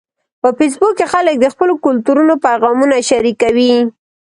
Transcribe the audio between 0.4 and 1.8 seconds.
په فېسبوک کې خلک د خپلو